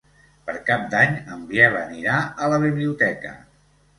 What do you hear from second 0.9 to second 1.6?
d'Any en